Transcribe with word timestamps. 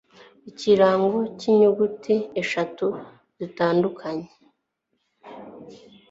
ikirango 0.49 1.19
cy'inyuguti 1.39 2.15
eshatu 2.41 2.85
zitandukanye 3.37 4.27